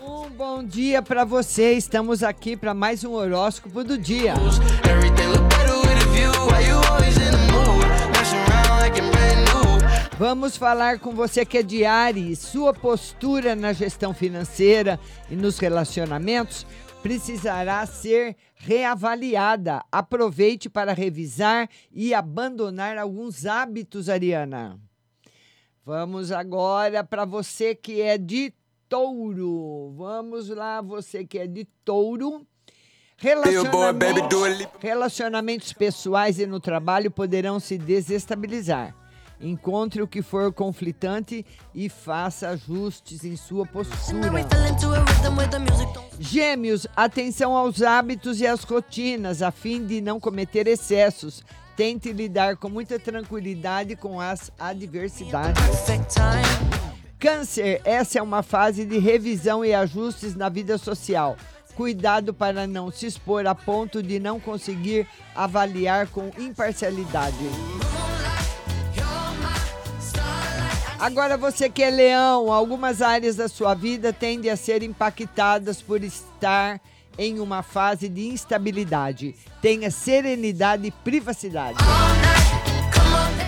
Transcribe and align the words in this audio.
Um 0.00 0.30
bom 0.30 0.62
dia 0.62 1.02
pra 1.02 1.24
você. 1.24 1.72
Estamos 1.72 2.22
aqui 2.22 2.56
para 2.56 2.72
mais 2.72 3.04
um 3.04 3.12
horóscopo 3.12 3.82
do 3.82 3.98
dia. 3.98 4.34
Vamos 10.18 10.56
falar 10.56 10.98
com 10.98 11.12
você 11.12 11.46
que 11.46 11.58
é 11.58 11.62
de 11.62 11.84
Ares. 11.84 12.38
Sua 12.38 12.74
postura 12.74 13.56
na 13.56 13.72
gestão 13.72 14.12
financeira 14.12 15.00
e 15.30 15.34
nos 15.34 15.58
relacionamentos 15.58 16.66
precisará 17.02 17.84
ser 17.86 18.36
reavaliada. 18.54 19.84
Aproveite 19.90 20.68
para 20.68 20.92
revisar 20.92 21.68
e 21.92 22.14
abandonar 22.14 22.98
alguns 22.98 23.46
hábitos, 23.46 24.08
Ariana. 24.08 24.78
Vamos 25.84 26.30
agora 26.30 27.02
para 27.02 27.24
você 27.24 27.74
que 27.74 28.00
é 28.00 28.18
de 28.18 28.52
touro. 28.88 29.92
Vamos 29.96 30.48
lá, 30.48 30.80
você 30.80 31.24
que 31.24 31.38
é 31.38 31.46
de 31.46 31.64
touro. 31.84 32.46
Relacionamentos, 33.16 34.40
relacionamentos 34.78 35.72
pessoais 35.72 36.38
e 36.38 36.46
no 36.46 36.58
trabalho 36.58 37.10
poderão 37.10 37.60
se 37.60 37.76
desestabilizar. 37.76 38.99
Encontre 39.40 40.02
o 40.02 40.06
que 40.06 40.20
for 40.20 40.52
conflitante 40.52 41.46
e 41.74 41.88
faça 41.88 42.50
ajustes 42.50 43.24
em 43.24 43.36
sua 43.36 43.64
postura. 43.64 44.30
Gêmeos, 46.18 46.86
atenção 46.94 47.56
aos 47.56 47.80
hábitos 47.80 48.40
e 48.40 48.46
às 48.46 48.62
rotinas, 48.62 49.40
a 49.40 49.50
fim 49.50 49.86
de 49.86 50.00
não 50.00 50.20
cometer 50.20 50.66
excessos. 50.66 51.42
Tente 51.74 52.12
lidar 52.12 52.56
com 52.56 52.68
muita 52.68 52.98
tranquilidade 52.98 53.96
com 53.96 54.20
as 54.20 54.52
adversidades. 54.58 55.62
Câncer, 57.18 57.80
essa 57.84 58.18
é 58.18 58.22
uma 58.22 58.42
fase 58.42 58.84
de 58.84 58.98
revisão 58.98 59.64
e 59.64 59.72
ajustes 59.72 60.34
na 60.34 60.50
vida 60.50 60.76
social. 60.76 61.36
Cuidado 61.74 62.34
para 62.34 62.66
não 62.66 62.90
se 62.90 63.06
expor 63.06 63.46
a 63.46 63.54
ponto 63.54 64.02
de 64.02 64.18
não 64.18 64.38
conseguir 64.38 65.06
avaliar 65.34 66.08
com 66.08 66.30
imparcialidade. 66.38 67.36
Agora 71.00 71.38
você 71.38 71.70
que 71.70 71.82
é 71.82 71.88
leão, 71.88 72.52
algumas 72.52 73.00
áreas 73.00 73.36
da 73.36 73.48
sua 73.48 73.72
vida 73.72 74.12
tendem 74.12 74.50
a 74.50 74.56
ser 74.56 74.82
impactadas 74.82 75.80
por 75.80 76.04
estar 76.04 76.78
em 77.16 77.40
uma 77.40 77.62
fase 77.62 78.06
de 78.06 78.28
instabilidade. 78.28 79.34
Tenha 79.62 79.90
serenidade 79.90 80.86
e 80.86 80.90
privacidade. 80.90 81.78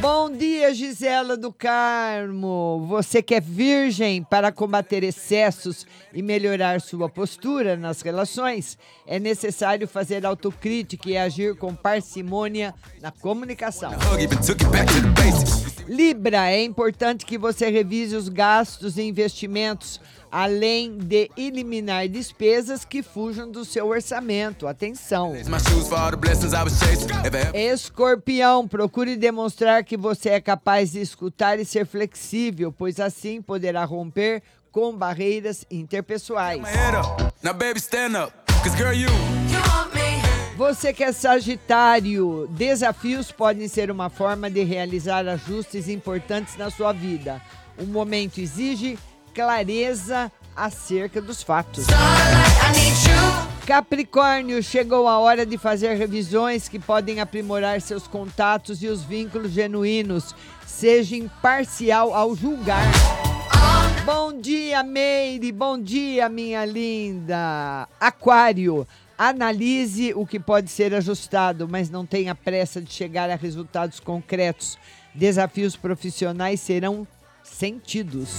Bom 0.00 0.30
dia, 0.30 0.72
Gisela 0.72 1.36
do 1.36 1.52
Carmo. 1.52 2.86
Você 2.88 3.20
que 3.20 3.34
é 3.34 3.40
virgem 3.40 4.22
para 4.22 4.52
combater 4.52 5.02
excessos 5.02 5.84
e 6.14 6.22
melhorar 6.22 6.80
sua 6.80 7.08
postura 7.08 7.76
nas 7.76 8.00
relações, 8.00 8.78
é 9.04 9.18
necessário 9.18 9.88
fazer 9.88 10.24
autocrítica 10.24 11.10
e 11.10 11.18
agir 11.18 11.56
com 11.56 11.74
parcimônia 11.74 12.72
na 13.02 13.10
comunicação. 13.10 13.90
Libra, 15.90 16.48
é 16.48 16.62
importante 16.62 17.26
que 17.26 17.36
você 17.36 17.68
revise 17.68 18.14
os 18.14 18.28
gastos 18.28 18.96
e 18.96 19.02
investimentos, 19.02 20.00
além 20.30 20.96
de 20.96 21.28
eliminar 21.36 22.06
despesas 22.06 22.84
que 22.84 23.02
fujam 23.02 23.50
do 23.50 23.64
seu 23.64 23.88
orçamento. 23.88 24.68
Atenção! 24.68 25.34
Escorpião, 27.52 28.68
procure 28.68 29.16
demonstrar 29.16 29.82
que 29.82 29.96
você 29.96 30.28
é 30.28 30.40
capaz 30.40 30.92
de 30.92 31.00
escutar 31.00 31.58
e 31.58 31.64
ser 31.64 31.84
flexível, 31.84 32.70
pois 32.70 33.00
assim 33.00 33.42
poderá 33.42 33.84
romper 33.84 34.44
com 34.70 34.96
barreiras 34.96 35.66
interpessoais. 35.68 36.62
now 37.42 37.52
baby 37.52 37.80
stand 37.80 38.14
up. 38.14 38.32
Cause 38.62 38.76
girl, 38.76 38.92
you. 38.92 39.08
Você 40.60 40.92
que 40.92 41.02
é 41.02 41.10
Sagitário, 41.10 42.46
desafios 42.50 43.32
podem 43.32 43.66
ser 43.66 43.90
uma 43.90 44.10
forma 44.10 44.50
de 44.50 44.62
realizar 44.62 45.26
ajustes 45.26 45.88
importantes 45.88 46.54
na 46.58 46.70
sua 46.70 46.92
vida. 46.92 47.40
O 47.78 47.86
momento 47.86 48.42
exige 48.42 48.98
clareza 49.34 50.30
acerca 50.54 51.18
dos 51.18 51.42
fatos. 51.42 51.86
Capricórnio, 53.66 54.62
chegou 54.62 55.08
a 55.08 55.18
hora 55.18 55.46
de 55.46 55.56
fazer 55.56 55.94
revisões 55.94 56.68
que 56.68 56.78
podem 56.78 57.20
aprimorar 57.20 57.80
seus 57.80 58.06
contatos 58.06 58.82
e 58.82 58.86
os 58.88 59.02
vínculos 59.02 59.52
genuínos. 59.52 60.34
Seja 60.66 61.16
imparcial 61.16 62.12
ao 62.12 62.36
julgar. 62.36 62.84
Bom 64.04 64.38
dia, 64.38 64.82
Meire. 64.82 65.52
Bom 65.52 65.80
dia, 65.80 66.28
minha 66.28 66.66
linda. 66.66 67.88
Aquário, 67.98 68.86
analise 69.20 70.14
o 70.14 70.26
que 70.26 70.40
pode 70.40 70.70
ser 70.70 70.94
ajustado, 70.94 71.68
mas 71.68 71.90
não 71.90 72.06
tenha 72.06 72.34
pressa 72.34 72.80
de 72.80 72.90
chegar 72.90 73.28
a 73.28 73.34
resultados 73.34 74.00
concretos. 74.00 74.78
Desafios 75.14 75.76
profissionais 75.76 76.58
serão 76.58 77.06
sentidos. 77.42 78.38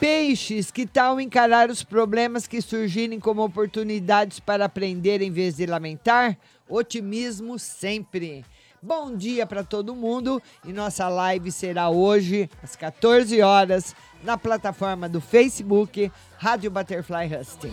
Peixes, 0.00 0.72
que 0.72 0.84
tal 0.84 1.20
encarar 1.20 1.70
os 1.70 1.84
problemas 1.84 2.48
que 2.48 2.60
surgirem 2.60 3.20
como 3.20 3.44
oportunidades 3.44 4.40
para 4.40 4.64
aprender 4.64 5.22
em 5.22 5.30
vez 5.30 5.56
de 5.56 5.66
lamentar? 5.66 6.36
Otimismo 6.68 7.60
sempre. 7.60 8.44
Bom 8.86 9.16
dia 9.16 9.44
para 9.44 9.64
todo 9.64 9.96
mundo 9.96 10.40
e 10.64 10.72
nossa 10.72 11.08
live 11.08 11.50
será 11.50 11.88
hoje 11.88 12.48
às 12.62 12.76
14 12.76 13.42
horas 13.42 13.96
na 14.22 14.38
plataforma 14.38 15.08
do 15.08 15.20
Facebook 15.20 16.08
Rádio 16.38 16.70
Butterfly 16.70 17.26
Husting. 17.34 17.72